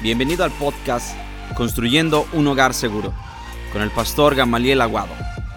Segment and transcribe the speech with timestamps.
[0.00, 1.16] Bienvenido al podcast
[1.56, 3.12] Construyendo un Hogar Seguro
[3.72, 5.12] con el pastor Gamaliel Aguado,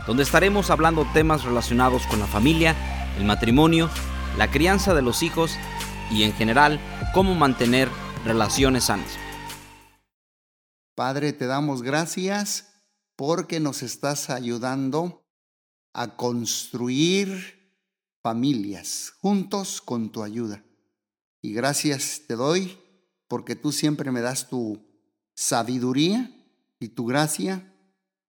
[0.08, 2.76] donde estaremos hablando temas relacionados con la familia,
[3.20, 3.88] el matrimonio,
[4.40, 5.58] la crianza de los hijos
[6.10, 6.80] y en general
[7.14, 7.88] cómo mantener
[8.26, 9.12] relaciones sanas.
[10.96, 12.82] Padre, te damos gracias
[13.16, 15.24] porque nos estás ayudando
[15.94, 17.78] a construir
[18.24, 20.64] familias juntos con tu ayuda.
[21.44, 22.81] Y gracias te doy
[23.32, 24.86] porque tú siempre me das tu
[25.34, 26.30] sabiduría
[26.82, 27.74] y tu gracia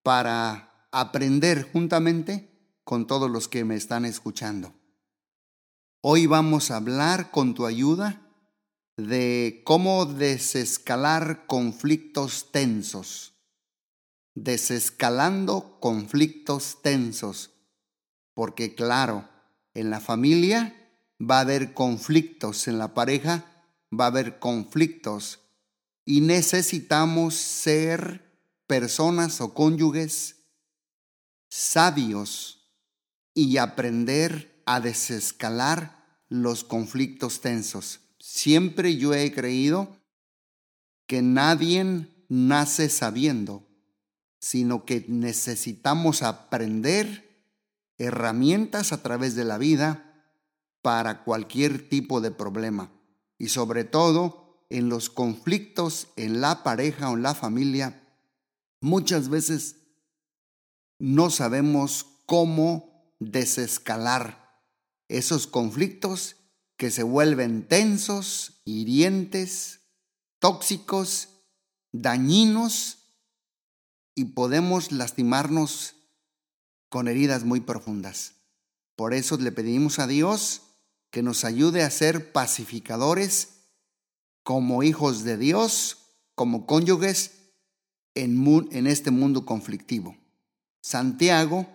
[0.05, 4.73] para aprender juntamente con todos los que me están escuchando.
[6.02, 8.23] Hoy vamos a hablar con tu ayuda
[8.96, 13.32] de cómo desescalar conflictos tensos.
[14.37, 17.51] Desescalando conflictos tensos.
[18.34, 19.29] Porque claro,
[19.74, 20.77] en la familia
[21.21, 23.52] va a haber conflictos, en la pareja
[23.92, 25.41] va a haber conflictos
[26.05, 28.32] y necesitamos ser
[28.66, 30.37] personas o cónyuges
[31.49, 32.71] sabios
[33.34, 38.01] y aprender a desescalar los conflictos tensos.
[38.18, 39.96] Siempre yo he creído
[41.06, 43.68] que nadie nace sabiendo,
[44.38, 47.46] sino que necesitamos aprender
[47.99, 50.24] herramientas a través de la vida
[50.80, 52.90] para cualquier tipo de problema
[53.43, 58.09] y sobre todo en los conflictos en la pareja o en la familia,
[58.80, 59.79] muchas veces
[61.01, 64.62] no sabemos cómo desescalar
[65.09, 66.37] esos conflictos
[66.76, 69.81] que se vuelven tensos, hirientes,
[70.38, 71.31] tóxicos,
[71.91, 73.09] dañinos
[74.15, 75.97] y podemos lastimarnos
[76.88, 78.34] con heridas muy profundas.
[78.94, 80.62] Por eso le pedimos a Dios
[81.12, 83.69] que nos ayude a ser pacificadores
[84.43, 85.99] como hijos de Dios,
[86.34, 87.53] como cónyuges
[88.15, 90.16] en, en este mundo conflictivo.
[90.81, 91.69] Santiago,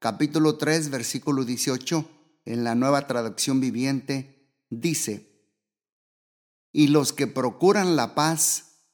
[0.00, 2.10] capítulo 3, versículo 18,
[2.46, 5.30] en la nueva traducción viviente, dice,
[6.72, 8.86] y los que procuran la paz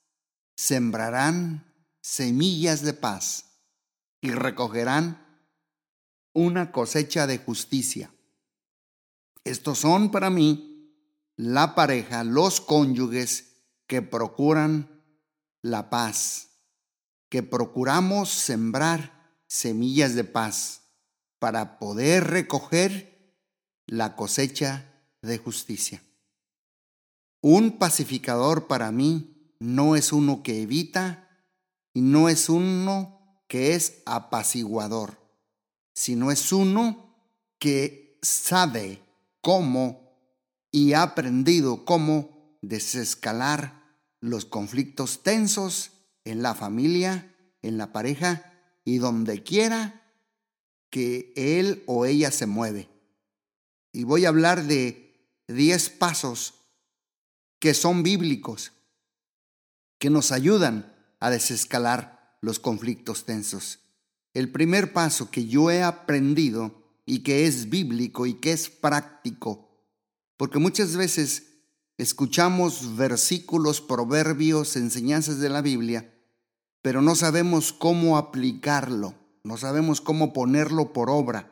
[0.57, 3.63] sembrarán semillas de paz
[4.21, 5.27] y recogerán
[6.35, 8.11] una cosecha de justicia.
[9.47, 10.93] Estos son para mí
[11.37, 15.05] la pareja, los cónyuges que procuran
[15.63, 16.49] la paz,
[17.29, 20.81] que procuramos sembrar semillas de paz
[21.39, 23.37] para poder recoger
[23.87, 24.93] la cosecha
[25.23, 26.03] de justicia.
[27.41, 31.47] Un pacificador para mí no es uno que evita
[31.95, 35.21] y no es uno que es apaciguador,
[35.95, 37.15] sino es uno
[37.61, 39.06] que sabe
[39.47, 40.13] cómo
[40.73, 43.81] y ha aprendido cómo desescalar
[44.19, 45.93] los conflictos tensos
[46.25, 48.53] en la familia, en la pareja
[48.85, 50.03] y donde quiera
[50.91, 52.89] que él o ella se mueve.
[53.93, 55.15] Y voy a hablar de
[55.47, 56.55] 10 pasos
[57.61, 58.73] que son bíblicos,
[60.01, 63.79] que nos ayudan a desescalar los conflictos tensos.
[64.35, 69.71] El primer paso que yo he aprendido y que es bíblico y que es práctico.
[70.37, 71.55] Porque muchas veces
[71.97, 76.13] escuchamos versículos, proverbios, enseñanzas de la Biblia,
[76.83, 79.15] pero no sabemos cómo aplicarlo,
[79.45, 81.51] no sabemos cómo ponerlo por obra,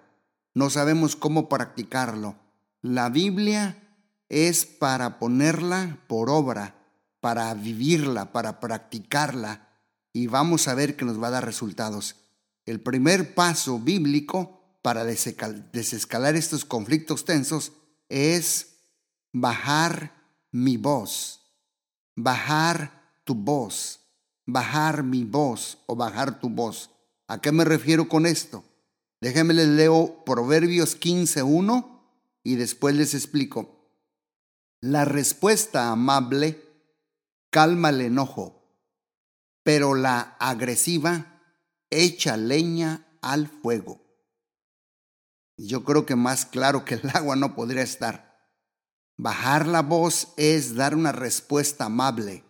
[0.53, 2.37] no sabemos cómo practicarlo.
[2.83, 3.81] La Biblia
[4.29, 6.75] es para ponerla por obra,
[7.21, 9.69] para vivirla, para practicarla,
[10.13, 12.17] y vamos a ver que nos va a dar resultados.
[12.67, 17.73] El primer paso bíblico para desescalar estos conflictos tensos
[18.11, 18.81] es
[19.33, 20.13] bajar
[20.51, 21.41] mi voz,
[22.15, 24.01] bajar tu voz,
[24.45, 26.91] bajar mi voz o bajar tu voz.
[27.29, 28.63] ¿A qué me refiero con esto?
[29.23, 32.03] Déjenme les leo Proverbios 15.1
[32.43, 33.89] y después les explico.
[34.83, 36.63] La respuesta amable
[37.49, 38.69] calma el enojo,
[39.63, 41.41] pero la agresiva
[41.89, 44.04] echa leña al fuego.
[45.57, 48.35] Yo creo que más claro que el agua no podría estar.
[49.17, 52.45] Bajar la voz es dar una respuesta amable,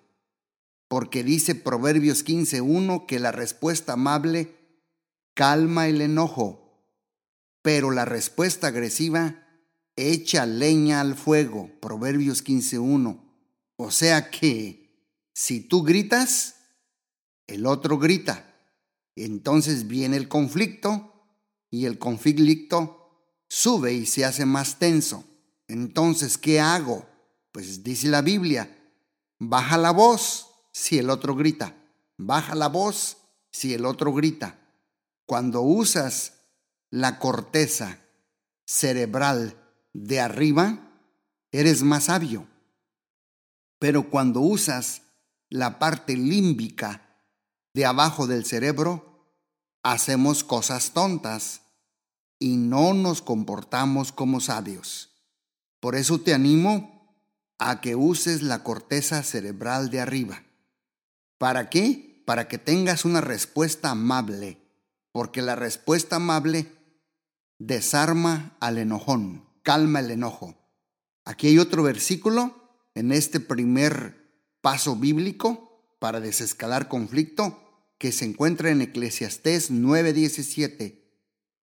[0.89, 4.57] porque dice Proverbios 15.1 que la respuesta amable
[5.35, 6.89] calma el enojo,
[7.61, 9.45] pero la respuesta agresiva
[9.97, 11.71] echa leña al fuego.
[11.81, 13.21] Proverbios 15.1.
[13.77, 14.85] O sea que
[15.35, 16.57] si tú gritas,
[17.47, 18.55] el otro grita.
[19.17, 21.14] Entonces viene el conflicto
[21.75, 25.25] y el conflicto sube y se hace más tenso.
[25.67, 27.05] Entonces, ¿qué hago?
[27.51, 28.79] Pues dice la Biblia,
[29.41, 31.75] baja la voz, si el otro grita.
[32.17, 33.17] Baja la voz
[33.51, 34.57] si el otro grita.
[35.27, 36.35] Cuando usas
[36.91, 37.99] la corteza
[38.65, 39.61] cerebral
[39.93, 40.79] de arriba,
[41.51, 42.47] eres más sabio.
[43.81, 45.03] Pero cuando usas
[45.49, 47.19] la parte límbica
[47.73, 49.27] de abajo del cerebro,
[49.83, 51.63] hacemos cosas tontas
[52.45, 55.15] y no nos comportamos como sabios.
[55.81, 57.17] Por eso te animo
[57.59, 60.45] a que uses la corteza cerebral de arriba.
[61.39, 62.23] ¿Para qué?
[62.27, 64.59] Para que tengas una respuesta amable,
[65.11, 66.71] porque la respuesta amable
[67.59, 70.55] desarma al enojón, calma el enojo.
[71.25, 78.69] Aquí hay otro versículo en este primer paso bíblico para desescalar conflicto que se encuentra
[78.69, 81.04] en Eclesiastés 9:17.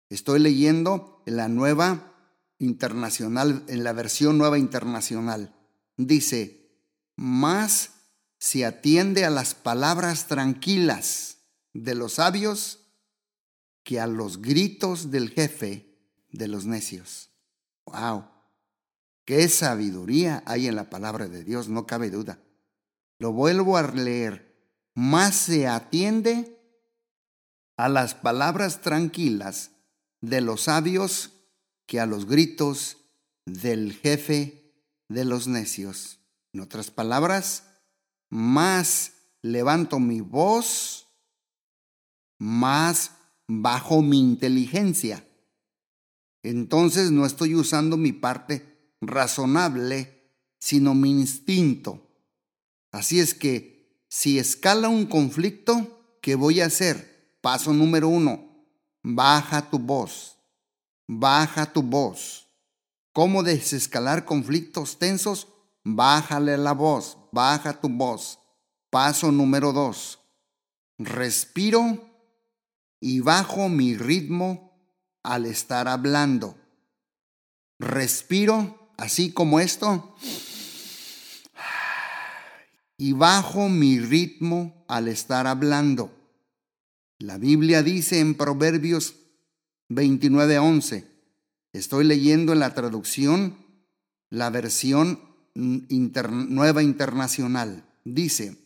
[0.10, 2.14] Estoy leyendo en la nueva
[2.60, 5.54] internacional, en la versión nueva internacional.
[5.98, 6.72] Dice,
[7.16, 7.92] más
[8.40, 11.40] si atiende a las palabras tranquilas
[11.74, 12.80] de los sabios
[13.84, 15.98] que a los gritos del jefe
[16.32, 17.32] de los necios.
[17.86, 18.26] ¡Wow!
[19.26, 21.68] ¡Qué sabiduría hay en la palabra de Dios!
[21.68, 22.40] No cabe duda.
[23.20, 24.56] Lo vuelvo a leer.
[24.94, 26.58] Más se atiende
[27.76, 29.72] a las palabras tranquilas
[30.30, 31.32] de los sabios
[31.86, 32.98] que a los gritos
[33.46, 34.76] del jefe
[35.08, 36.20] de los necios.
[36.54, 37.64] En otras palabras,
[38.30, 41.08] más levanto mi voz,
[42.40, 43.12] más
[43.48, 45.26] bajo mi inteligencia.
[46.44, 52.10] Entonces no estoy usando mi parte razonable, sino mi instinto.
[52.92, 57.38] Así es que si escala un conflicto, ¿qué voy a hacer?
[57.42, 58.47] Paso número uno,
[59.16, 60.38] baja tu voz,
[61.08, 62.48] baja tu voz.
[63.14, 65.48] ¿Cómo desescalar conflictos tensos?
[65.84, 68.40] Bájale la voz, baja tu voz.
[68.90, 70.20] Paso número dos,
[70.98, 72.10] respiro
[73.00, 74.72] y bajo mi ritmo
[75.24, 76.58] al estar hablando.
[77.80, 80.16] Respiro así como esto
[82.98, 86.17] y bajo mi ritmo al estar hablando.
[87.20, 89.16] La Biblia dice en Proverbios
[89.90, 91.08] 29:11,
[91.74, 93.58] estoy leyendo en la traducción
[94.30, 95.20] la versión
[95.56, 98.58] nueva internacional, dice,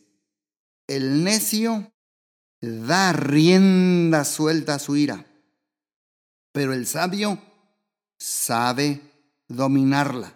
[0.86, 1.92] el necio
[2.60, 5.26] da rienda suelta a su ira,
[6.52, 7.40] pero el sabio
[8.18, 9.00] sabe
[9.48, 10.34] dominarla.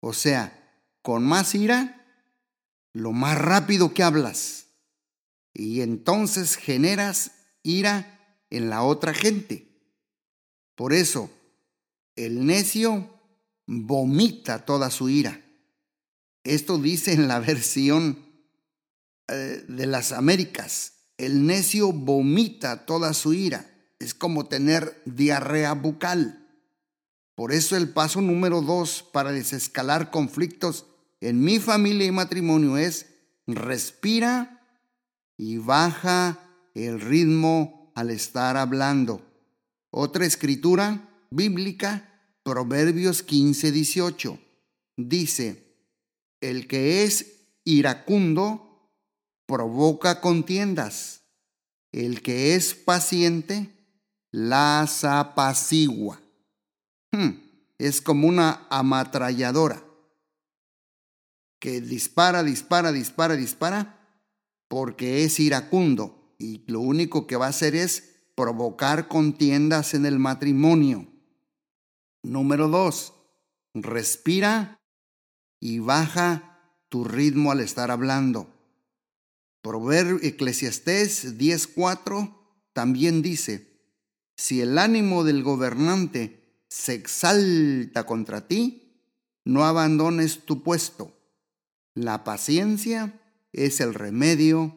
[0.00, 0.54] O sea,
[1.02, 2.04] con más ira
[2.92, 4.67] lo más rápido que hablas.
[5.54, 9.68] Y entonces generas ira en la otra gente.
[10.74, 11.30] Por eso,
[12.16, 13.08] el necio
[13.66, 15.44] vomita toda su ira.
[16.44, 18.18] Esto dice en la versión
[19.28, 20.94] eh, de las Américas.
[21.16, 23.68] El necio vomita toda su ira.
[23.98, 26.46] Es como tener diarrea bucal.
[27.34, 30.86] Por eso el paso número dos para desescalar conflictos
[31.20, 33.06] en mi familia y matrimonio es
[33.46, 34.57] respira
[35.38, 36.38] y baja
[36.74, 39.22] el ritmo al estar hablando.
[39.90, 44.38] Otra escritura bíblica, Proverbios 15, 18,
[44.96, 45.64] dice,
[46.40, 48.92] el que es iracundo
[49.46, 51.22] provoca contiendas,
[51.92, 53.70] el que es paciente
[54.30, 56.20] las apacigua.
[57.12, 57.30] Hmm,
[57.78, 59.82] es como una ametralladora
[61.58, 63.97] que dispara, dispara, dispara, dispara,
[64.68, 70.18] porque es iracundo y lo único que va a hacer es provocar contiendas en el
[70.18, 71.08] matrimonio.
[72.22, 73.14] Número dos,
[73.74, 74.80] respira
[75.60, 78.54] y baja tu ritmo al estar hablando.
[79.62, 82.34] Proverbio Eclesiastés 10:4
[82.72, 83.82] también dice,
[84.36, 89.02] si el ánimo del gobernante se exalta contra ti,
[89.44, 91.18] no abandones tu puesto
[91.94, 93.20] la paciencia
[93.52, 94.76] es el remedio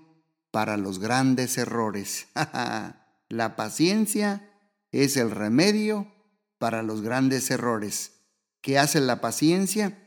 [0.51, 2.27] para los grandes errores.
[3.29, 4.49] la paciencia
[4.91, 6.13] es el remedio
[6.57, 8.19] para los grandes errores.
[8.61, 9.97] ¿Qué hace la paciencia?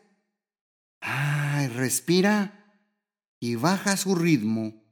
[1.00, 2.80] Ay, respira
[3.40, 4.82] y baja su ritmo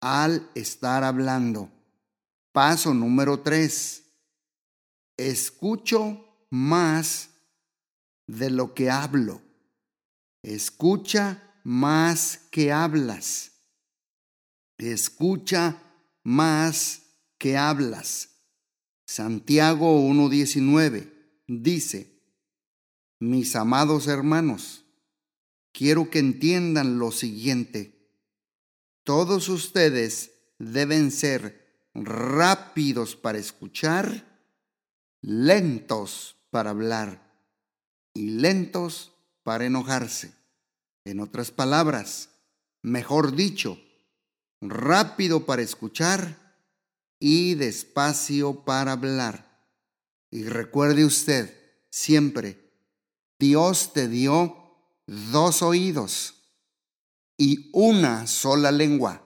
[0.00, 1.70] al estar hablando.
[2.52, 4.04] Paso número tres.
[5.16, 7.30] Escucho más
[8.26, 9.40] de lo que hablo.
[10.42, 13.52] Escucha más que hablas.
[14.78, 15.82] Escucha
[16.22, 17.02] más
[17.38, 18.30] que hablas.
[19.06, 21.12] Santiago 1.19
[21.46, 22.22] dice,
[23.18, 24.84] mis amados hermanos,
[25.72, 27.98] quiero que entiendan lo siguiente.
[29.02, 34.40] todos ustedes deben ser rápidos para escuchar,
[35.20, 37.34] lentos para hablar
[38.14, 39.12] y lentos
[39.42, 40.39] para enojarse.
[41.04, 42.30] En otras palabras,
[42.82, 43.78] mejor dicho,
[44.60, 46.36] rápido para escuchar
[47.18, 49.66] y despacio para hablar.
[50.30, 51.54] Y recuerde usted
[51.90, 52.70] siempre,
[53.38, 54.56] Dios te dio
[55.06, 56.34] dos oídos
[57.36, 59.22] y una sola lengua.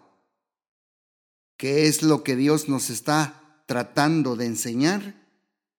[1.56, 5.14] ¿Qué es lo que Dios nos está tratando de enseñar?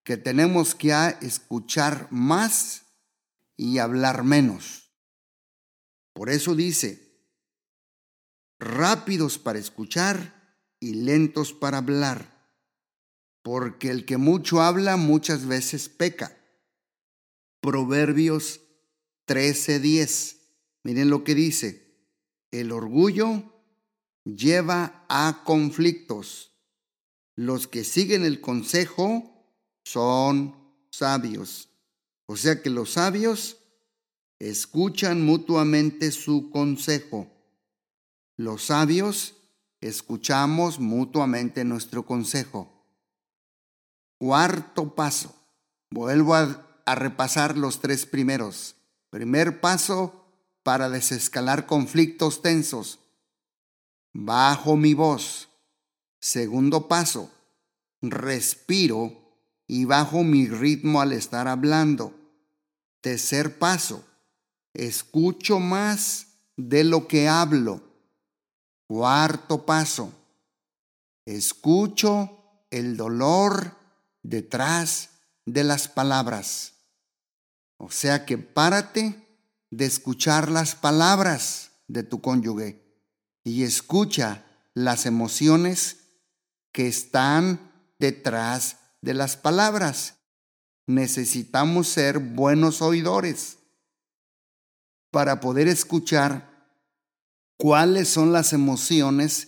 [0.04, 2.84] Que tenemos que escuchar más
[3.58, 4.85] y hablar menos.
[6.16, 7.12] Por eso dice,
[8.58, 12.50] rápidos para escuchar y lentos para hablar,
[13.44, 16.38] porque el que mucho habla muchas veces peca.
[17.60, 18.62] Proverbios
[19.28, 20.38] 13:10.
[20.84, 22.00] Miren lo que dice.
[22.50, 23.44] El orgullo
[24.24, 26.54] lleva a conflictos.
[27.36, 29.54] Los que siguen el consejo
[29.84, 30.56] son
[30.92, 31.68] sabios.
[32.26, 33.65] O sea que los sabios
[34.40, 37.28] escuchan mutuamente su consejo.
[38.38, 39.36] Los sabios
[39.82, 42.72] escuchamos mutuamente nuestro consejo.
[44.18, 45.36] Cuarto paso.
[45.90, 46.62] Vuelvo a,
[46.96, 48.76] repasar los tres primeros.
[49.10, 50.26] Primer paso
[50.64, 53.00] para desescalar conflictos tensos.
[54.14, 55.50] Bajo mi voz.
[56.20, 57.32] Segundo paso.
[58.02, 59.14] Respiro
[59.68, 62.14] y bajo mi ritmo al estar hablando.
[63.02, 64.04] Tercer paso.
[64.76, 66.28] Escucho más
[66.58, 67.82] de lo que hablo.
[68.88, 70.14] Cuarto paso.
[71.26, 73.74] Escucho el dolor
[74.22, 75.12] detrás
[75.46, 76.74] de las palabras.
[77.78, 79.26] O sea que párate
[79.72, 82.84] de escuchar las palabras de tu cónyuge
[83.46, 86.00] y escucha las emociones
[86.74, 90.16] que están detrás de las palabras.
[90.86, 93.60] Necesitamos ser buenos oidores
[95.16, 96.76] para poder escuchar
[97.58, 99.48] cuáles son las emociones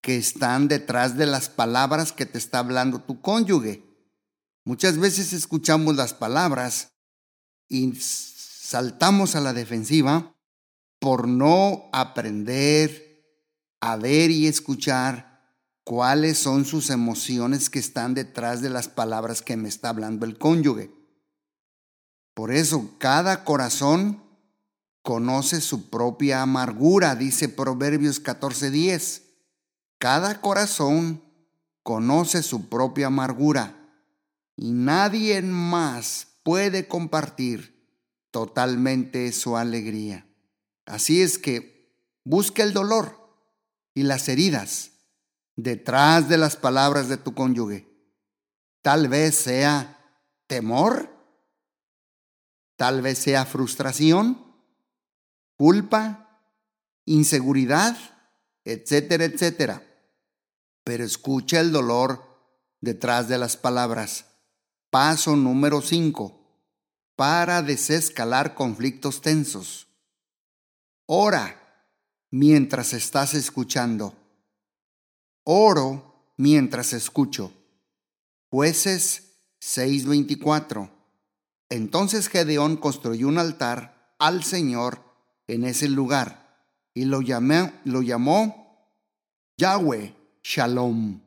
[0.00, 3.84] que están detrás de las palabras que te está hablando tu cónyuge.
[4.64, 6.94] Muchas veces escuchamos las palabras
[7.68, 10.34] y saltamos a la defensiva
[10.98, 13.22] por no aprender
[13.82, 15.42] a ver y escuchar
[15.84, 20.38] cuáles son sus emociones que están detrás de las palabras que me está hablando el
[20.38, 20.90] cónyuge.
[22.32, 24.24] Por eso cada corazón
[25.06, 29.22] conoce su propia amargura, dice Proverbios 14:10.
[29.98, 31.22] Cada corazón
[31.84, 33.76] conoce su propia amargura
[34.56, 37.88] y nadie más puede compartir
[38.32, 40.26] totalmente su alegría.
[40.86, 41.94] Así es que
[42.24, 43.30] busca el dolor
[43.94, 44.90] y las heridas
[45.54, 47.86] detrás de las palabras de tu cónyuge.
[48.82, 50.04] Tal vez sea
[50.48, 51.08] temor,
[52.74, 54.45] tal vez sea frustración,
[55.56, 56.40] culpa,
[57.04, 57.96] inseguridad,
[58.64, 59.82] etcétera, etcétera.
[60.84, 62.24] Pero escucha el dolor
[62.80, 64.26] detrás de las palabras.
[64.90, 66.42] Paso número 5.
[67.16, 69.88] Para desescalar conflictos tensos.
[71.06, 71.62] Ora
[72.30, 74.14] mientras estás escuchando.
[75.44, 77.52] Oro mientras escucho.
[78.50, 80.90] Jueces 6:24.
[81.68, 85.05] Entonces Gedeón construyó un altar al Señor
[85.46, 86.46] en ese lugar
[86.94, 88.90] y lo, llamó, lo llamó
[89.58, 91.20] Yahweh Shalom,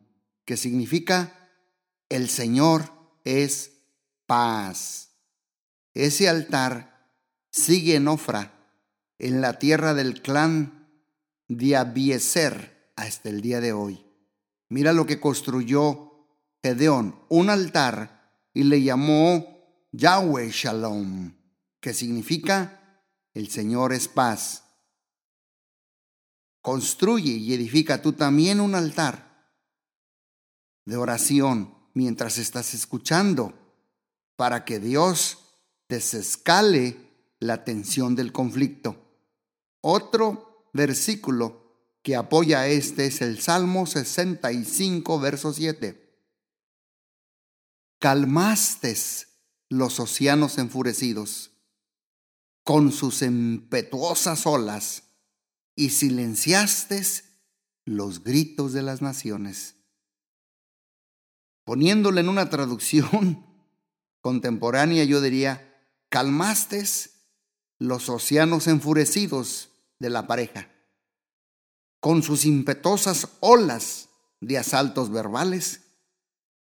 [0.46, 1.50] que significa
[2.10, 2.92] el Señor
[3.24, 3.72] es
[4.26, 5.12] paz.
[5.94, 7.14] Ese altar
[7.52, 8.52] sigue en Ofra,
[9.20, 10.88] en la tierra del clan
[11.48, 14.06] de Abieser, hasta el día de hoy.
[14.70, 16.28] Mira lo que construyó
[16.64, 21.34] Gedeón, un altar, y le llamó Yahweh Shalom,
[21.80, 22.79] que significa
[23.34, 24.64] el Señor es paz.
[26.62, 29.52] Construye y edifica tú también un altar
[30.86, 33.54] de oración mientras estás escuchando
[34.36, 35.38] para que Dios
[35.88, 36.98] desescale
[37.40, 39.06] la tensión del conflicto.
[39.82, 41.60] Otro versículo
[42.02, 46.10] que apoya este es el Salmo 65, verso 7.
[48.00, 48.96] Calmaste
[49.70, 51.52] los océanos enfurecidos
[52.70, 55.02] con sus impetuosas olas
[55.76, 57.02] y silenciaste
[57.84, 59.78] los gritos de las naciones.
[61.64, 63.44] Poniéndolo en una traducción
[64.22, 66.86] contemporánea, yo diría, calmaste
[67.80, 70.72] los océanos enfurecidos de la pareja
[72.00, 74.10] con sus impetuosas olas
[74.42, 75.88] de asaltos verbales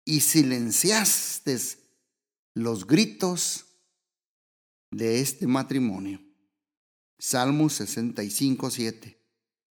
[0.05, 1.59] y silenciaste
[2.53, 3.66] los gritos
[4.91, 6.21] de este matrimonio.
[7.19, 9.23] Salmo 65, 7.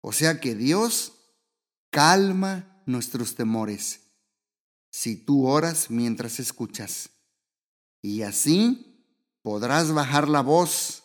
[0.01, 1.13] O sea que Dios
[1.89, 4.01] calma nuestros temores
[4.89, 7.09] si tú oras mientras escuchas.
[8.01, 9.07] Y así
[9.41, 11.03] podrás bajar la voz,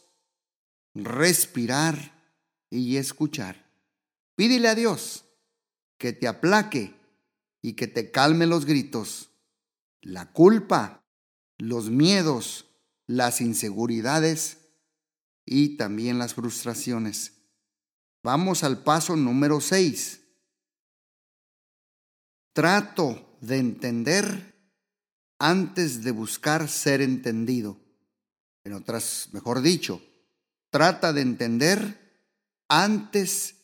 [0.95, 2.35] respirar
[2.71, 3.71] y escuchar.
[4.35, 5.25] Pídele a Dios
[5.97, 6.95] que te aplaque
[7.61, 9.31] y que te calme los gritos,
[10.01, 11.05] la culpa,
[11.57, 12.68] los miedos,
[13.09, 14.59] las inseguridades
[15.45, 17.33] y también las frustraciones.
[18.23, 20.21] Vamos al paso número 6.
[22.53, 24.55] Trato de entender
[25.39, 27.81] antes de buscar ser entendido.
[28.65, 30.03] En otras, mejor dicho,
[30.71, 32.27] trata de entender
[32.69, 33.55] antes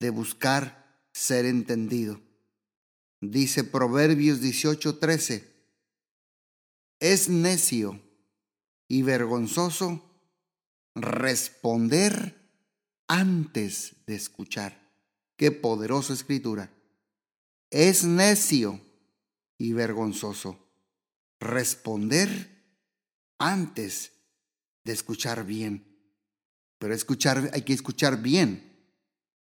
[0.00, 2.20] de buscar ser entendido.
[3.20, 5.44] Dice Proverbios 18:13,
[7.00, 8.00] es necio
[8.92, 10.02] y vergonzoso
[10.94, 12.36] responder
[13.08, 14.92] antes de escuchar.
[15.38, 16.70] Qué poderosa escritura.
[17.70, 18.82] Es necio
[19.56, 20.58] y vergonzoso
[21.40, 22.76] responder
[23.38, 24.12] antes
[24.84, 25.86] de escuchar bien.
[26.78, 28.92] Pero escuchar, hay que escuchar bien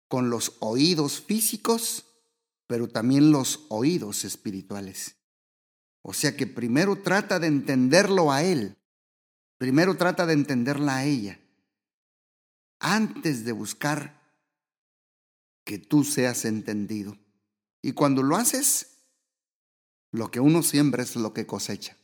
[0.08, 2.06] con los oídos físicos,
[2.66, 5.16] pero también los oídos espirituales.
[6.00, 8.78] O sea que primero trata de entenderlo a él,
[9.64, 11.40] primero trata de entenderla a ella,
[12.80, 14.20] antes de buscar
[15.64, 17.16] que tú seas entendido.
[17.80, 18.98] Y cuando lo haces,
[20.12, 21.96] lo que uno siembra es lo que cosecha.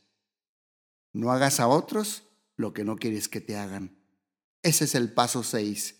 [1.13, 2.23] No hagas a otros
[2.57, 3.95] lo que no quieres que te hagan.
[4.63, 5.97] Ese es el paso 6.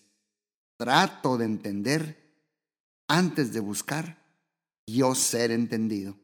[0.77, 2.41] Trato de entender
[3.07, 4.17] antes de buscar
[4.87, 6.17] yo ser entendido.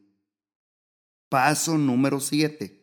[1.28, 2.77] Paso número 7.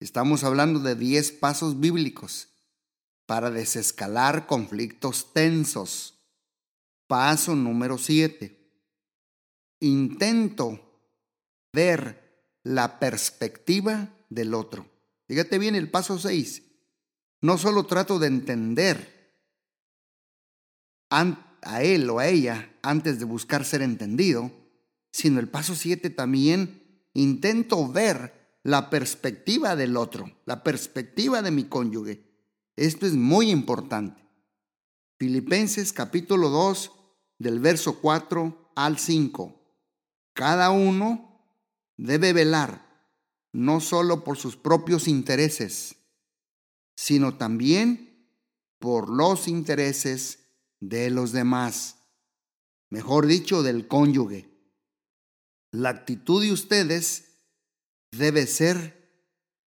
[0.00, 2.48] Estamos hablando de 10 pasos bíblicos
[3.26, 6.14] para desescalar conflictos tensos.
[7.06, 8.58] Paso número 7.
[9.80, 10.80] Intento
[11.74, 14.90] ver la perspectiva del otro.
[15.28, 16.62] Fíjate bien el paso 6.
[17.42, 19.36] No solo trato de entender
[21.10, 24.50] a él o a ella antes de buscar ser entendido,
[25.12, 31.64] sino el paso 7 también intento ver la perspectiva del otro, la perspectiva de mi
[31.64, 32.26] cónyuge.
[32.76, 34.26] Esto es muy importante.
[35.18, 36.92] Filipenses capítulo 2
[37.38, 39.60] del verso 4 al 5.
[40.34, 41.44] Cada uno
[41.96, 42.88] debe velar
[43.52, 45.96] no solo por sus propios intereses,
[46.96, 48.28] sino también
[48.78, 50.46] por los intereses
[50.80, 51.96] de los demás,
[52.88, 54.48] mejor dicho, del cónyuge.
[55.72, 57.29] La actitud de ustedes
[58.10, 59.00] debe ser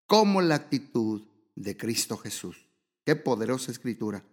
[0.07, 1.23] como la actitud
[1.55, 2.67] de Cristo Jesús.
[3.05, 4.23] Qué poderosa escritura.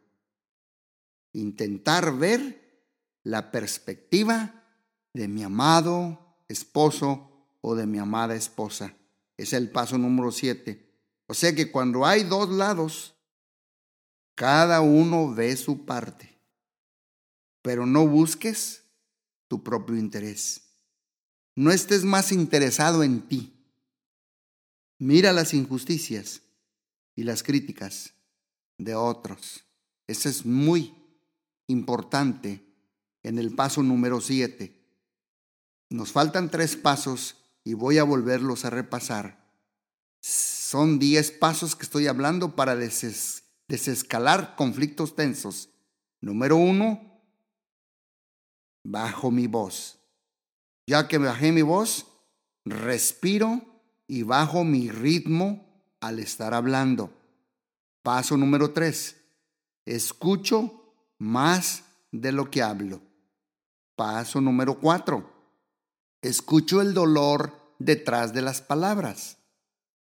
[1.33, 2.85] Intentar ver
[3.23, 4.65] la perspectiva
[5.13, 8.95] de mi amado esposo o de mi amada esposa.
[9.37, 10.91] Es el paso número siete.
[11.27, 13.15] O sea que cuando hay dos lados,
[14.35, 16.39] cada uno ve su parte.
[17.63, 18.85] Pero no busques
[19.49, 20.63] tu propio interés.
[21.55, 23.60] No estés más interesado en ti.
[25.01, 26.43] Mira las injusticias
[27.17, 28.13] y las críticas
[28.77, 29.65] de otros.
[30.07, 30.95] Eso es muy
[31.69, 32.63] importante
[33.23, 34.79] en el paso número 7.
[35.89, 39.51] Nos faltan tres pasos y voy a volverlos a repasar.
[40.21, 45.71] Son diez pasos que estoy hablando para desescalar conflictos tensos.
[46.21, 47.23] Número uno,
[48.85, 49.99] bajo mi voz.
[50.87, 52.07] Ya que bajé mi voz,
[52.67, 53.70] respiro
[54.11, 55.65] y bajo mi ritmo
[56.01, 57.13] al estar hablando.
[58.03, 59.23] Paso número tres,
[59.87, 63.01] escucho más de lo que hablo.
[63.95, 65.31] Paso número cuatro,
[66.23, 69.39] escucho el dolor detrás de las palabras.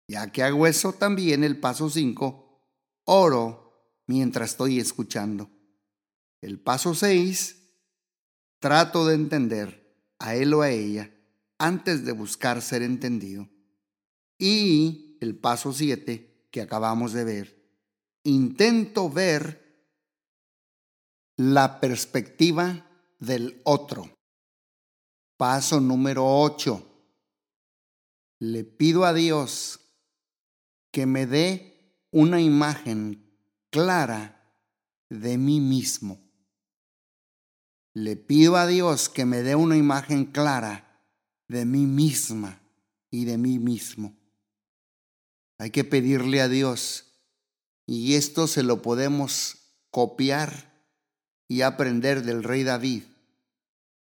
[0.09, 2.66] Ya que hago eso también, el paso cinco,
[3.05, 5.49] oro mientras estoy escuchando.
[6.40, 7.77] El paso seis,
[8.59, 11.14] trato de entender a él o a ella
[11.59, 13.49] antes de buscar ser entendido.
[14.42, 17.62] Y el paso 7 que acabamos de ver,
[18.24, 19.61] intento ver
[21.37, 22.87] la perspectiva
[23.18, 24.11] del otro.
[25.37, 26.87] Paso número 8.
[28.38, 29.79] Le pido a Dios
[30.90, 33.31] que me dé una imagen
[33.68, 34.55] clara
[35.11, 36.18] de mí mismo.
[37.92, 41.03] le pido a Dios que me dé una imagen clara
[41.48, 42.61] de mí misma
[43.11, 44.19] y de mí mismo.
[45.61, 47.05] Hay que pedirle a Dios
[47.85, 49.59] y esto se lo podemos
[49.90, 50.73] copiar
[51.49, 53.03] y aprender del rey David,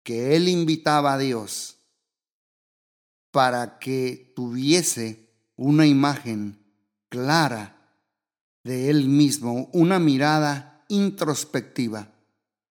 [0.03, 1.77] que él invitaba a Dios
[3.31, 6.59] para que tuviese una imagen
[7.07, 7.89] clara
[8.65, 12.11] de él mismo, una mirada introspectiva.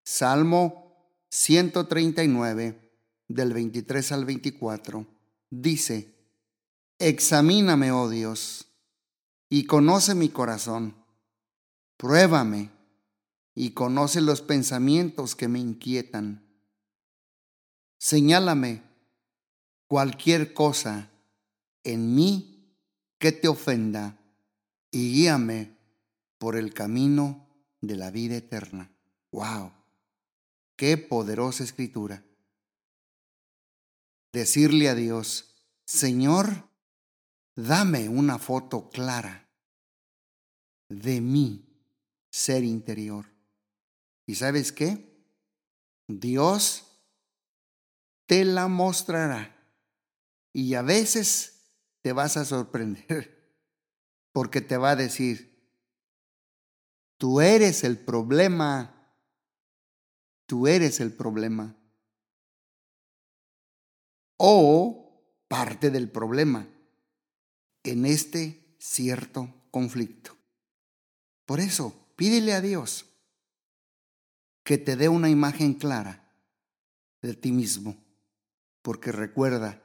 [0.04, 0.94] Salmo
[1.30, 2.92] 139,
[3.28, 5.06] del 23 al 24,
[5.48, 6.14] dice,
[6.98, 8.68] Examíname, oh Dios,
[9.56, 10.96] y conoce mi corazón
[11.96, 12.72] Pruébame
[13.54, 16.44] y conoce los pensamientos que me inquietan.
[17.96, 18.82] Señálame
[19.86, 21.08] cualquier cosa
[21.84, 22.76] en mí
[23.18, 24.18] que te ofenda
[24.90, 25.78] y guíame
[26.38, 27.46] por el camino
[27.80, 28.90] de la vida eterna.
[29.30, 29.70] ¡Wow!
[30.74, 32.24] ¡Qué poderosa escritura!
[34.32, 36.68] Decirle a Dios, Señor,
[37.54, 39.43] dame una foto clara
[40.88, 41.64] de mí
[42.30, 43.26] ser interior.
[44.26, 45.14] ¿Y sabes qué?
[46.08, 46.84] Dios
[48.26, 49.50] te la mostrará.
[50.52, 53.54] Y a veces te vas a sorprender
[54.32, 55.54] porque te va a decir,
[57.18, 59.14] tú eres el problema,
[60.46, 61.76] tú eres el problema.
[64.36, 65.04] O
[65.48, 66.68] parte del problema
[67.84, 70.36] en este cierto conflicto.
[71.46, 73.06] Por eso, Pídele a Dios
[74.62, 76.32] que te dé una imagen clara
[77.20, 77.96] de ti mismo,
[78.82, 79.82] porque recuerda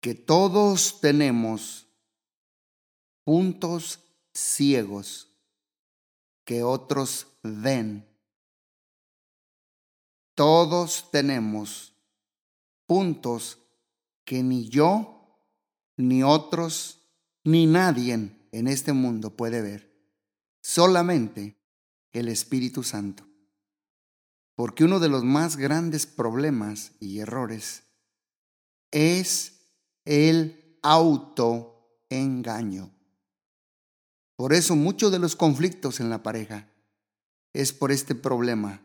[0.00, 1.86] que todos tenemos
[3.24, 4.00] puntos
[4.32, 5.28] ciegos
[6.44, 8.06] que otros ven.
[10.34, 11.92] Todos tenemos
[12.86, 13.58] puntos
[14.24, 15.40] que ni yo,
[15.96, 17.00] ni otros,
[17.42, 18.12] ni nadie
[18.52, 19.95] en este mundo puede ver
[20.66, 21.56] solamente
[22.12, 23.24] el Espíritu Santo.
[24.56, 27.84] Porque uno de los más grandes problemas y errores
[28.90, 29.68] es
[30.04, 32.90] el autoengaño.
[34.34, 36.68] Por eso muchos de los conflictos en la pareja
[37.52, 38.82] es por este problema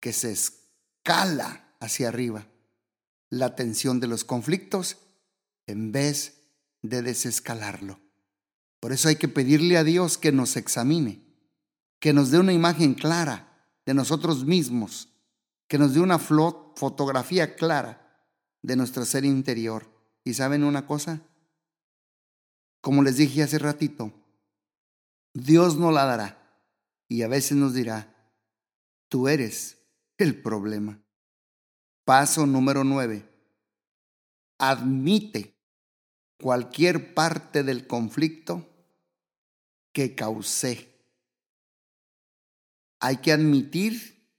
[0.00, 2.48] que se escala hacia arriba
[3.30, 4.98] la tensión de los conflictos
[5.68, 6.42] en vez
[6.82, 8.07] de desescalarlo.
[8.80, 11.22] Por eso hay que pedirle a Dios que nos examine,
[11.98, 15.08] que nos dé una imagen clara de nosotros mismos,
[15.66, 18.26] que nos dé una fotografía clara
[18.62, 19.88] de nuestro ser interior.
[20.24, 21.22] ¿Y saben una cosa?
[22.80, 24.12] Como les dije hace ratito,
[25.34, 26.62] Dios no la dará
[27.08, 28.14] y a veces nos dirá,
[29.08, 29.78] tú eres
[30.18, 31.00] el problema.
[32.04, 33.28] Paso número nueve.
[34.58, 35.56] Admite
[36.40, 38.67] cualquier parte del conflicto
[39.98, 40.94] que causé.
[43.00, 44.30] Hay que admitir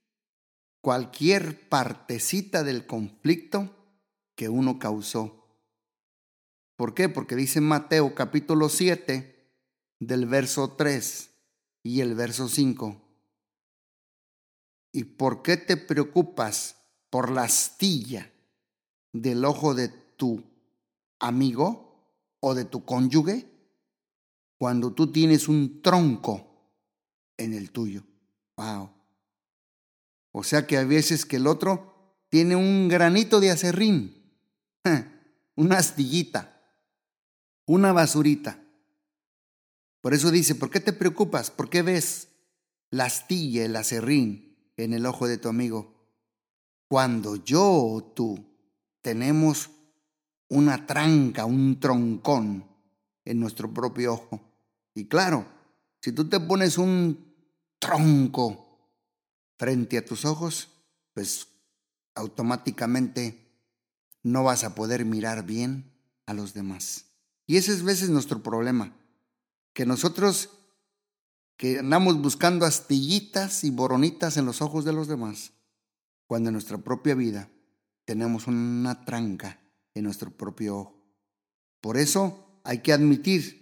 [0.80, 3.70] cualquier partecita del conflicto
[4.36, 5.46] que uno causó.
[6.78, 7.10] ¿Por qué?
[7.10, 9.36] Porque dice Mateo capítulo 7
[10.00, 11.30] del verso 3
[11.84, 13.02] y el verso 5.
[14.94, 16.78] ¿Y por qué te preocupas
[17.10, 18.32] por la astilla
[19.12, 20.42] del ojo de tu
[21.20, 21.90] amigo?
[22.42, 23.46] o de tu cónyuge
[24.60, 26.46] cuando tú tienes un tronco
[27.38, 28.04] en el tuyo.
[28.58, 28.92] Wow.
[30.34, 34.22] O sea que a veces que el otro tiene un granito de acerrín,
[35.56, 36.62] una astillita,
[37.66, 38.60] una basurita.
[40.02, 41.52] Por eso dice, ¿por qué te preocupas?
[41.52, 42.28] ¿Por qué ves
[42.92, 45.96] la astilla, el acerrín en el ojo de tu amigo?
[46.90, 48.46] Cuando yo o tú
[49.02, 49.70] tenemos
[50.50, 52.66] una tranca, un troncón
[53.24, 54.49] en nuestro propio ojo.
[55.00, 55.48] Y claro,
[56.02, 57.34] si tú te pones un
[57.80, 58.92] tronco
[59.58, 60.68] frente a tus ojos,
[61.14, 61.48] pues
[62.16, 63.50] automáticamente
[64.24, 65.90] no vas a poder mirar bien
[66.26, 67.06] a los demás.
[67.48, 68.94] Y ese es veces nuestro problema,
[69.72, 70.50] que nosotros
[71.56, 75.54] que andamos buscando astillitas y boronitas en los ojos de los demás,
[76.26, 77.50] cuando en nuestra propia vida
[78.04, 79.62] tenemos una tranca
[79.94, 81.04] en nuestro propio ojo.
[81.80, 83.60] Por eso hay que admitir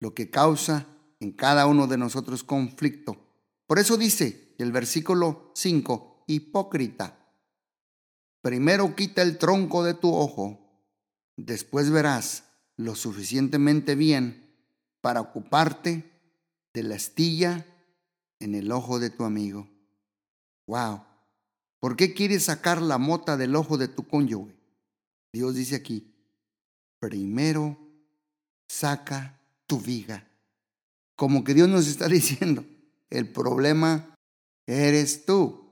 [0.00, 0.86] lo que causa
[1.20, 3.16] en cada uno de nosotros conflicto.
[3.66, 7.18] Por eso dice el versículo 5, hipócrita,
[8.40, 10.58] primero quita el tronco de tu ojo,
[11.36, 12.44] después verás
[12.76, 14.48] lo suficientemente bien
[15.00, 16.12] para ocuparte
[16.72, 17.66] de la astilla
[18.38, 19.68] en el ojo de tu amigo.
[20.66, 21.02] Wow.
[21.80, 24.56] ¿Por qué quieres sacar la mota del ojo de tu cónyuge?
[25.32, 26.14] Dios dice aquí,
[26.98, 27.78] primero
[28.68, 29.37] saca
[29.68, 30.28] tu viga.
[31.14, 32.64] Como que Dios nos está diciendo,
[33.10, 34.16] el problema
[34.66, 35.68] eres tú,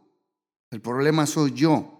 [0.71, 1.97] el problema soy yo,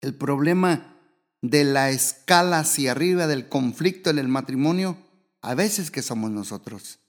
[0.00, 0.96] el problema
[1.42, 4.96] de la escala hacia arriba del conflicto en el matrimonio,
[5.42, 7.00] a veces que somos nosotros.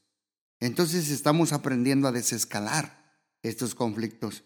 [0.60, 4.44] Entonces estamos aprendiendo a desescalar estos conflictos.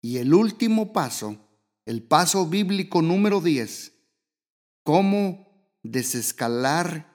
[0.00, 1.36] Y el último paso,
[1.86, 3.92] el paso bíblico número 10,
[4.84, 5.48] cómo
[5.82, 7.07] desescalar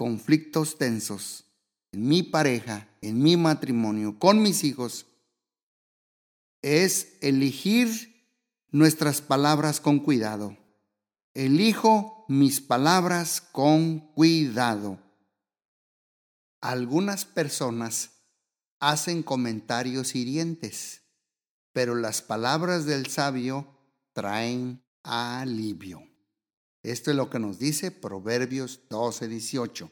[0.00, 1.44] conflictos tensos
[1.92, 5.04] en mi pareja, en mi matrimonio, con mis hijos,
[6.62, 8.24] es elegir
[8.70, 10.56] nuestras palabras con cuidado.
[11.34, 14.98] Elijo mis palabras con cuidado.
[16.62, 18.12] Algunas personas
[18.78, 21.02] hacen comentarios hirientes,
[21.74, 23.66] pero las palabras del sabio
[24.14, 26.09] traen alivio.
[26.82, 29.90] Esto es lo que nos dice Proverbios 12, 18.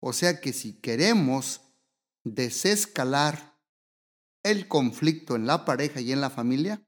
[0.00, 1.62] O sea que si queremos
[2.24, 3.58] desescalar
[4.42, 6.82] el conflicto en la pareja y en la familia,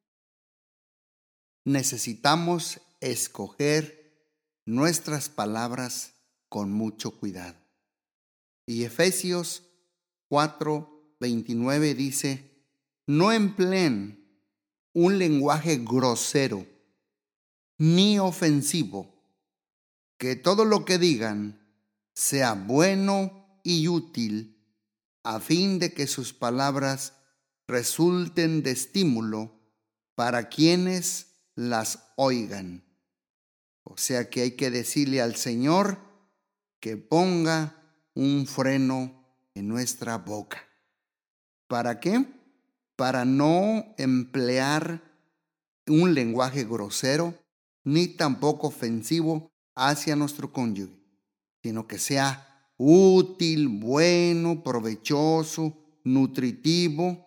[1.64, 4.02] necesitamos escoger
[4.66, 6.14] nuestras palabras
[6.48, 7.58] con mucho cuidado.
[8.66, 9.64] Y Efesios
[10.28, 12.66] 4, 29 dice,
[13.06, 14.22] no empleen
[14.94, 16.66] un lenguaje grosero
[17.78, 19.11] ni ofensivo,
[20.22, 21.58] que todo lo que digan
[22.14, 24.56] sea bueno y útil,
[25.24, 27.14] a fin de que sus palabras
[27.66, 29.58] resulten de estímulo
[30.14, 32.84] para quienes las oigan.
[33.82, 35.98] O sea que hay que decirle al Señor
[36.78, 37.82] que ponga
[38.14, 40.62] un freno en nuestra boca.
[41.66, 42.24] ¿Para qué?
[42.94, 45.02] Para no emplear
[45.88, 47.34] un lenguaje grosero
[47.82, 50.94] ni tampoco ofensivo hacia nuestro cónyuge,
[51.62, 57.26] sino que sea útil, bueno, provechoso, nutritivo,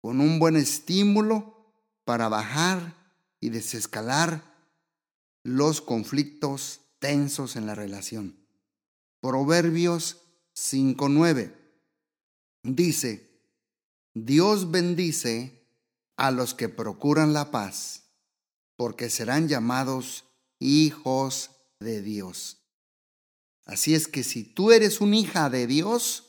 [0.00, 1.74] con un buen estímulo
[2.04, 2.94] para bajar
[3.40, 4.42] y desescalar
[5.42, 8.36] los conflictos tensos en la relación.
[9.20, 10.22] Proverbios
[10.54, 11.54] 5.9
[12.62, 13.40] dice,
[14.14, 15.66] Dios bendice
[16.16, 18.04] a los que procuran la paz,
[18.76, 20.24] porque serán llamados
[20.58, 22.58] hijos de Dios.
[23.64, 26.24] Así es que si tú eres una hija de Dios,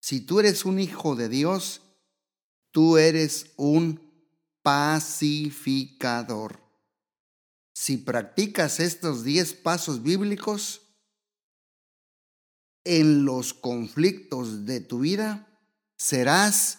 [0.00, 1.82] si tú eres un hijo de Dios,
[2.70, 4.00] tú eres un
[4.62, 6.60] pacificador.
[7.72, 10.82] Si practicas estos diez pasos bíblicos,
[12.84, 15.46] en los conflictos de tu vida,
[15.96, 16.78] serás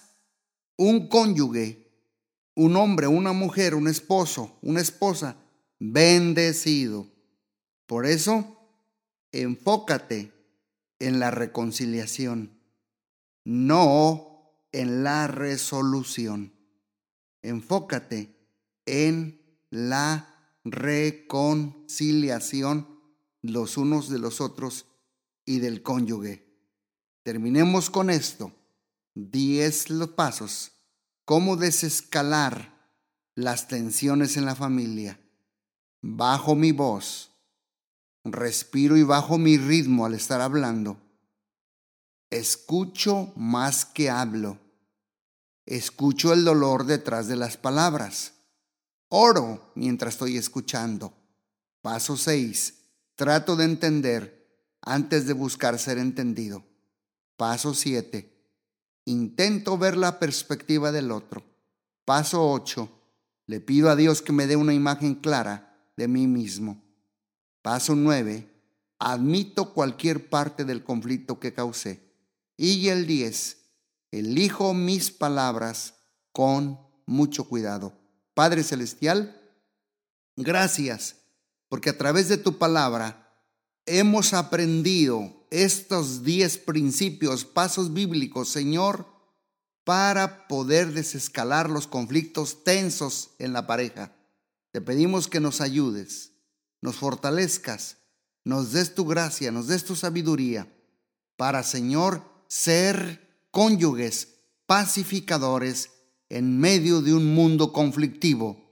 [0.77, 1.91] un cónyuge,
[2.55, 5.37] un hombre, una mujer, un esposo, una esposa
[5.81, 7.07] bendecido.
[7.87, 8.57] Por eso,
[9.31, 10.31] enfócate
[10.99, 12.61] en la reconciliación,
[13.43, 16.53] no en la resolución.
[17.41, 18.37] Enfócate
[18.85, 19.41] en
[19.71, 20.27] la
[20.63, 23.01] reconciliación
[23.41, 24.85] los unos de los otros
[25.45, 26.45] y del cónyuge.
[27.23, 28.51] Terminemos con esto.
[29.15, 30.73] Diez los pasos.
[31.25, 32.79] Cómo desescalar
[33.33, 35.19] las tensiones en la familia.
[36.01, 37.29] Bajo mi voz.
[38.23, 40.97] Respiro y bajo mi ritmo al estar hablando.
[42.31, 44.57] Escucho más que hablo.
[45.67, 48.33] Escucho el dolor detrás de las palabras.
[49.09, 51.13] Oro mientras estoy escuchando.
[51.81, 52.73] Paso 6.
[53.15, 56.63] Trato de entender antes de buscar ser entendido.
[57.37, 58.27] Paso 7.
[59.05, 61.43] Intento ver la perspectiva del otro.
[62.05, 62.89] Paso 8.
[63.45, 66.83] Le pido a Dios que me dé una imagen clara de mí mismo.
[67.61, 68.49] Paso 9.
[68.99, 72.01] Admito cualquier parte del conflicto que causé.
[72.57, 73.57] Y el 10.
[74.11, 75.95] Elijo mis palabras
[76.31, 77.93] con mucho cuidado.
[78.33, 79.39] Padre Celestial,
[80.35, 81.17] gracias
[81.69, 83.33] porque a través de tu palabra
[83.85, 89.05] hemos aprendido estos diez principios, pasos bíblicos, Señor,
[89.83, 94.13] para poder desescalar los conflictos tensos en la pareja.
[94.71, 96.31] Te pedimos que nos ayudes,
[96.81, 97.97] nos fortalezcas,
[98.43, 100.67] nos des tu gracia, nos des tu sabiduría,
[101.35, 105.89] para, Señor, ser cónyuges, pacificadores
[106.29, 108.63] en medio de un mundo conflictivo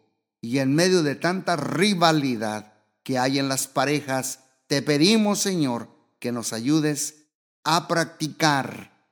[0.41, 4.39] y en medio de tanta rivalidad que hay en las parejas.
[4.67, 7.25] Te pedimos, Señor, que nos ayudes
[7.63, 9.05] a practicar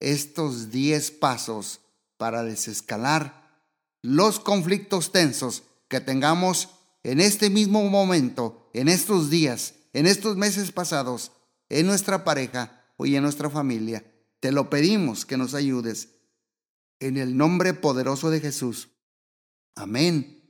[0.00, 1.80] estos diez pasos
[2.16, 3.62] para desescalar
[4.00, 6.68] los conflictos tensos que tengamos
[7.02, 11.32] en este mismo momento, en estos días, en estos meses pasados,
[11.68, 14.04] en nuestra pareja o en nuestra familia.
[14.40, 16.10] Te lo pedimos que nos ayudes.
[17.00, 18.88] En el nombre poderoso de Jesús.
[19.74, 20.42] Amén,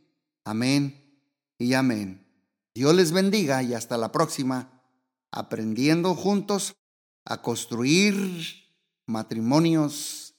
[0.44, 1.20] amén
[1.58, 2.26] y amén.
[2.74, 4.82] Dios les bendiga y hasta la próxima,
[5.30, 6.76] aprendiendo juntos
[7.24, 8.68] a construir
[9.06, 10.34] matrimonios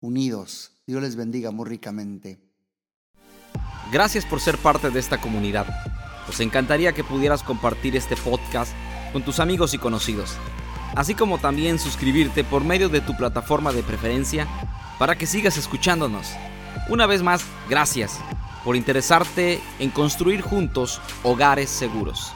[0.00, 0.72] unidos.
[0.86, 2.45] Dios les bendiga muy ricamente.
[3.92, 5.66] Gracias por ser parte de esta comunidad.
[6.26, 8.72] Nos encantaría que pudieras compartir este podcast
[9.12, 10.36] con tus amigos y conocidos,
[10.94, 14.48] así como también suscribirte por medio de tu plataforma de preferencia
[14.98, 16.32] para que sigas escuchándonos.
[16.88, 18.18] Una vez más, gracias
[18.64, 22.32] por interesarte en construir juntos hogares seguros.